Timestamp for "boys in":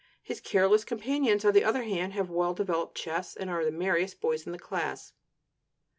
4.19-4.51